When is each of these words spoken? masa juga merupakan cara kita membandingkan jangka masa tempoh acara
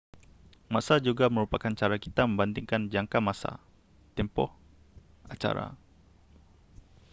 masa 0.73 0.95
juga 1.07 1.25
merupakan 1.35 1.69
cara 1.79 1.97
kita 2.05 2.21
membandingkan 2.25 2.81
jangka 2.93 3.19
masa 3.21 3.61
tempoh 4.17 4.49
acara 5.33 5.65